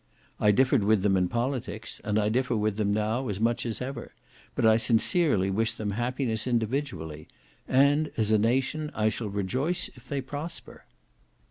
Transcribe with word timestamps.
I 0.39 0.49
differed 0.49 0.83
with 0.83 1.03
them 1.03 1.15
in 1.15 1.27
politics, 1.27 2.01
and 2.03 2.17
I 2.17 2.27
differ 2.27 2.57
with 2.57 2.77
them 2.77 2.91
now 2.91 3.27
as 3.27 3.39
much 3.39 3.67
as 3.67 3.83
ever; 3.83 4.13
but 4.55 4.65
I 4.65 4.75
sincerely 4.75 5.51
wish 5.51 5.73
them 5.73 5.91
happiness 5.91 6.47
individually; 6.47 7.27
and, 7.67 8.09
as 8.17 8.31
a 8.31 8.39
nation, 8.39 8.89
I 8.95 9.09
shall 9.09 9.29
rejoice 9.29 9.91
if 9.95 10.07
they 10.09 10.19
prosper. 10.21 10.85